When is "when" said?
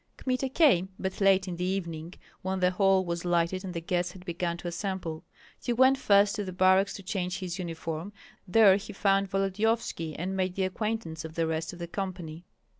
2.41-2.59